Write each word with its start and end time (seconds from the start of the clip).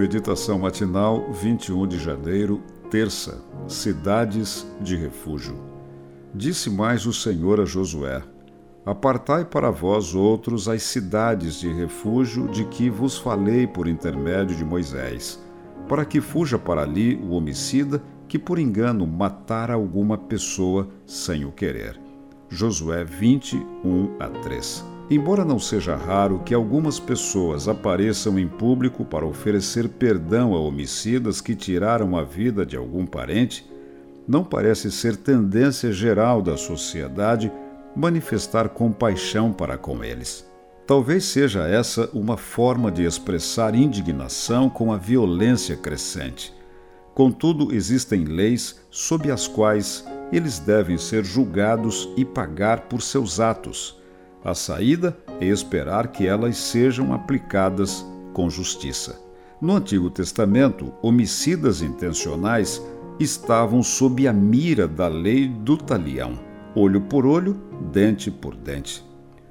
Meditação 0.00 0.58
matinal, 0.58 1.30
21 1.30 1.86
de 1.86 1.98
janeiro, 1.98 2.62
terça. 2.90 3.44
Cidades 3.68 4.66
de 4.80 4.96
refúgio. 4.96 5.54
Disse 6.34 6.70
mais 6.70 7.04
o 7.04 7.12
Senhor 7.12 7.60
a 7.60 7.66
Josué: 7.66 8.22
Apartai 8.86 9.44
para 9.44 9.70
vós 9.70 10.14
outros 10.14 10.70
as 10.70 10.84
cidades 10.84 11.60
de 11.60 11.70
refúgio 11.70 12.48
de 12.48 12.64
que 12.64 12.88
vos 12.88 13.18
falei 13.18 13.66
por 13.66 13.86
intermédio 13.86 14.56
de 14.56 14.64
Moisés, 14.64 15.38
para 15.86 16.06
que 16.06 16.22
fuja 16.22 16.58
para 16.58 16.80
ali 16.80 17.16
o 17.16 17.32
homicida 17.32 18.02
que 18.26 18.38
por 18.38 18.58
engano 18.58 19.06
matara 19.06 19.74
alguma 19.74 20.16
pessoa 20.16 20.88
sem 21.04 21.44
o 21.44 21.52
querer. 21.52 22.00
Josué 22.48 23.04
20, 23.04 23.54
1 23.84 24.16
a 24.18 24.30
3. 24.30 24.89
Embora 25.10 25.44
não 25.44 25.58
seja 25.58 25.96
raro 25.96 26.40
que 26.44 26.54
algumas 26.54 27.00
pessoas 27.00 27.66
apareçam 27.66 28.38
em 28.38 28.46
público 28.46 29.04
para 29.04 29.26
oferecer 29.26 29.88
perdão 29.88 30.54
a 30.54 30.60
homicidas 30.60 31.40
que 31.40 31.56
tiraram 31.56 32.16
a 32.16 32.22
vida 32.22 32.64
de 32.64 32.76
algum 32.76 33.04
parente, 33.04 33.68
não 34.28 34.44
parece 34.44 34.88
ser 34.92 35.16
tendência 35.16 35.90
geral 35.92 36.40
da 36.40 36.56
sociedade 36.56 37.50
manifestar 37.96 38.68
compaixão 38.68 39.52
para 39.52 39.76
com 39.76 40.04
eles. 40.04 40.48
Talvez 40.86 41.24
seja 41.24 41.66
essa 41.66 42.08
uma 42.12 42.36
forma 42.36 42.88
de 42.88 43.02
expressar 43.02 43.74
indignação 43.74 44.70
com 44.70 44.92
a 44.92 44.96
violência 44.96 45.76
crescente. 45.76 46.54
Contudo, 47.16 47.74
existem 47.74 48.22
leis 48.22 48.80
sob 48.92 49.28
as 49.28 49.48
quais 49.48 50.04
eles 50.32 50.60
devem 50.60 50.96
ser 50.96 51.24
julgados 51.24 52.08
e 52.16 52.24
pagar 52.24 52.82
por 52.82 53.02
seus 53.02 53.40
atos 53.40 53.99
a 54.44 54.54
saída 54.54 55.16
é 55.40 55.46
esperar 55.46 56.08
que 56.08 56.26
elas 56.26 56.56
sejam 56.56 57.12
aplicadas 57.12 58.04
com 58.32 58.48
justiça. 58.48 59.20
No 59.60 59.76
Antigo 59.76 60.08
Testamento, 60.08 60.92
homicidas 61.02 61.82
intencionais 61.82 62.82
estavam 63.18 63.82
sob 63.82 64.26
a 64.26 64.32
mira 64.32 64.88
da 64.88 65.08
lei 65.08 65.46
do 65.46 65.76
talião, 65.76 66.38
olho 66.74 67.02
por 67.02 67.26
olho, 67.26 67.60
dente 67.92 68.30
por 68.30 68.56
dente. 68.56 69.04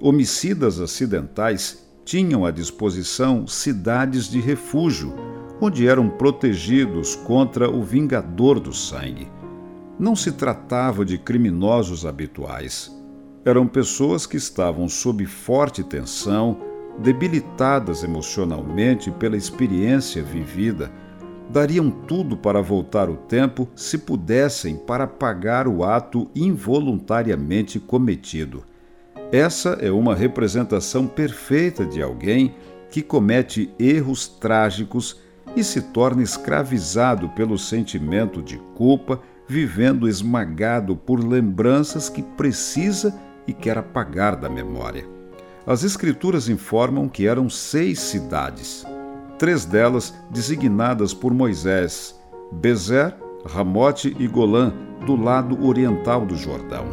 Homicidas 0.00 0.80
acidentais 0.80 1.88
tinham 2.04 2.44
à 2.44 2.50
disposição 2.50 3.46
cidades 3.46 4.28
de 4.28 4.40
refúgio, 4.40 5.14
onde 5.60 5.86
eram 5.86 6.08
protegidos 6.08 7.14
contra 7.14 7.70
o 7.70 7.84
vingador 7.84 8.58
do 8.58 8.72
sangue. 8.72 9.28
Não 9.96 10.16
se 10.16 10.32
tratava 10.32 11.04
de 11.04 11.16
criminosos 11.16 12.04
habituais 12.04 13.01
eram 13.44 13.66
pessoas 13.66 14.26
que 14.26 14.36
estavam 14.36 14.88
sob 14.88 15.26
forte 15.26 15.82
tensão, 15.82 16.58
debilitadas 16.98 18.04
emocionalmente 18.04 19.10
pela 19.10 19.36
experiência 19.36 20.22
vivida, 20.22 20.90
dariam 21.50 21.90
tudo 21.90 22.36
para 22.36 22.62
voltar 22.62 23.10
o 23.10 23.16
tempo 23.16 23.68
se 23.74 23.98
pudessem 23.98 24.76
para 24.76 25.06
pagar 25.06 25.66
o 25.66 25.84
ato 25.84 26.30
involuntariamente 26.34 27.80
cometido. 27.80 28.64
Essa 29.32 29.70
é 29.80 29.90
uma 29.90 30.14
representação 30.14 31.06
perfeita 31.06 31.84
de 31.84 32.02
alguém 32.02 32.54
que 32.90 33.02
comete 33.02 33.70
erros 33.78 34.28
trágicos 34.28 35.20
e 35.56 35.64
se 35.64 35.80
torna 35.80 36.22
escravizado 36.22 37.28
pelo 37.30 37.58
sentimento 37.58 38.42
de 38.42 38.58
culpa, 38.74 39.20
vivendo 39.48 40.08
esmagado 40.08 40.94
por 40.94 41.18
lembranças 41.22 42.08
que 42.08 42.22
precisa 42.22 43.18
e 43.46 43.52
quer 43.52 43.78
apagar 43.78 44.36
da 44.36 44.48
memória. 44.48 45.06
As 45.66 45.84
Escrituras 45.84 46.48
informam 46.48 47.08
que 47.08 47.26
eram 47.26 47.48
seis 47.48 48.00
cidades, 48.00 48.84
três 49.38 49.64
delas 49.64 50.12
designadas 50.30 51.14
por 51.14 51.32
Moisés: 51.32 52.18
Bezer, 52.50 53.14
Ramote 53.46 54.16
e 54.18 54.26
Golã, 54.26 54.72
do 55.06 55.16
lado 55.16 55.64
oriental 55.64 56.26
do 56.26 56.36
Jordão, 56.36 56.84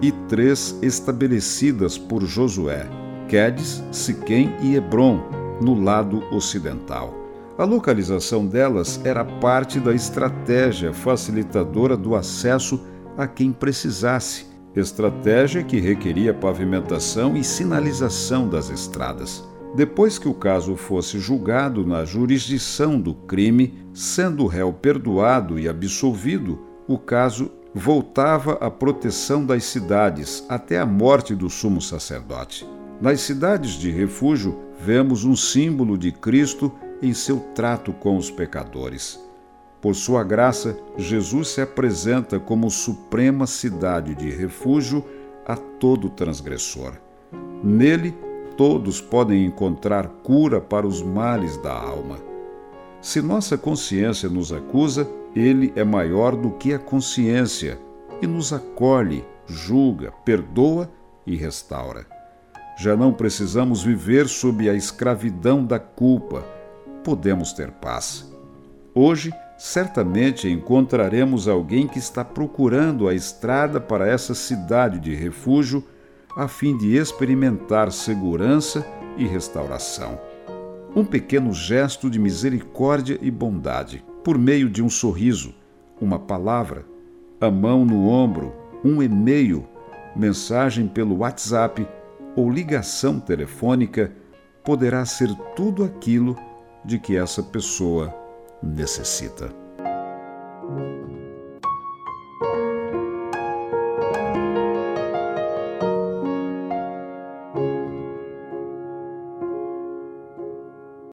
e 0.00 0.12
três 0.28 0.78
estabelecidas 0.82 1.98
por 1.98 2.24
Josué: 2.24 2.86
Quedes, 3.28 3.82
Siquém 3.90 4.54
e 4.62 4.76
Hebron, 4.76 5.20
no 5.60 5.74
lado 5.74 6.22
ocidental. 6.32 7.14
A 7.58 7.64
localização 7.64 8.46
delas 8.46 9.00
era 9.04 9.24
parte 9.24 9.80
da 9.80 9.92
estratégia 9.92 10.92
facilitadora 10.92 11.96
do 11.96 12.14
acesso 12.14 12.80
a 13.16 13.26
quem 13.26 13.52
precisasse 13.52 14.47
estratégia 14.80 15.62
que 15.62 15.78
requeria 15.78 16.32
pavimentação 16.32 17.36
e 17.36 17.44
sinalização 17.44 18.48
das 18.48 18.70
estradas. 18.70 19.44
Depois 19.74 20.18
que 20.18 20.28
o 20.28 20.34
caso 20.34 20.76
fosse 20.76 21.18
julgado 21.18 21.86
na 21.86 22.04
jurisdição 22.04 23.00
do 23.00 23.14
crime, 23.14 23.74
sendo 23.92 24.44
o 24.44 24.46
réu 24.46 24.72
perdoado 24.72 25.58
e 25.58 25.68
absolvido, 25.68 26.58
o 26.86 26.98
caso 26.98 27.50
voltava 27.74 28.54
à 28.54 28.70
proteção 28.70 29.44
das 29.44 29.64
cidades 29.64 30.44
até 30.48 30.78
a 30.78 30.86
morte 30.86 31.34
do 31.34 31.50
sumo 31.50 31.80
sacerdote. 31.80 32.66
Nas 33.00 33.20
cidades 33.20 33.72
de 33.72 33.90
refúgio, 33.90 34.58
vemos 34.80 35.24
um 35.24 35.36
símbolo 35.36 35.98
de 35.98 36.10
Cristo 36.10 36.72
em 37.02 37.12
seu 37.12 37.38
trato 37.54 37.92
com 37.92 38.16
os 38.16 38.30
pecadores. 38.30 39.20
Por 39.80 39.94
sua 39.94 40.24
graça, 40.24 40.76
Jesus 40.96 41.48
se 41.48 41.60
apresenta 41.60 42.40
como 42.40 42.70
suprema 42.70 43.46
cidade 43.46 44.14
de 44.14 44.30
refúgio 44.30 45.04
a 45.46 45.56
todo 45.56 46.10
transgressor. 46.10 46.94
Nele, 47.62 48.14
todos 48.56 49.00
podem 49.00 49.44
encontrar 49.44 50.08
cura 50.24 50.60
para 50.60 50.86
os 50.86 51.00
males 51.00 51.56
da 51.58 51.72
alma. 51.72 52.18
Se 53.00 53.22
nossa 53.22 53.56
consciência 53.56 54.28
nos 54.28 54.52
acusa, 54.52 55.08
ele 55.34 55.72
é 55.76 55.84
maior 55.84 56.34
do 56.34 56.50
que 56.50 56.74
a 56.74 56.78
consciência 56.78 57.78
e 58.20 58.26
nos 58.26 58.52
acolhe, 58.52 59.24
julga, 59.46 60.10
perdoa 60.24 60.90
e 61.24 61.36
restaura. 61.36 62.04
Já 62.76 62.96
não 62.96 63.12
precisamos 63.12 63.82
viver 63.82 64.26
sob 64.28 64.68
a 64.68 64.74
escravidão 64.74 65.64
da 65.64 65.78
culpa, 65.78 66.44
podemos 67.04 67.52
ter 67.52 67.70
paz. 67.70 68.32
Hoje, 68.94 69.32
certamente 69.58 70.48
encontraremos 70.48 71.48
alguém 71.48 71.88
que 71.88 71.98
está 71.98 72.24
procurando 72.24 73.08
a 73.08 73.14
estrada 73.14 73.80
para 73.80 74.06
essa 74.06 74.32
cidade 74.32 75.00
de 75.00 75.12
refúgio 75.16 75.84
a 76.36 76.46
fim 76.46 76.76
de 76.76 76.96
experimentar 76.96 77.90
segurança 77.90 78.86
e 79.16 79.26
restauração. 79.26 80.16
Um 80.94 81.04
pequeno 81.04 81.52
gesto 81.52 82.08
de 82.08 82.20
misericórdia 82.20 83.18
e 83.20 83.32
bondade, 83.32 84.04
por 84.22 84.38
meio 84.38 84.70
de 84.70 84.80
um 84.80 84.88
sorriso, 84.88 85.52
uma 86.00 86.20
palavra, 86.20 86.86
a 87.40 87.50
mão 87.50 87.84
no 87.84 88.06
ombro, 88.06 88.54
um 88.84 89.02
e-mail, 89.02 89.66
mensagem 90.14 90.86
pelo 90.86 91.18
WhatsApp 91.18 91.84
ou 92.36 92.48
ligação 92.48 93.18
telefônica, 93.18 94.12
poderá 94.62 95.04
ser 95.04 95.34
tudo 95.56 95.82
aquilo 95.82 96.36
de 96.84 97.00
que 97.00 97.16
essa 97.16 97.42
pessoa 97.42 98.14
necessita. 98.62 99.67